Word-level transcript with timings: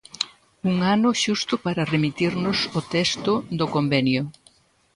Un 0.69 0.75
ano 0.95 1.09
xusto 1.21 1.53
para 1.65 1.87
remitirnos 1.93 2.59
o 2.79 2.81
texto 2.95 3.33
do 3.59 3.65
convenio. 3.75 4.23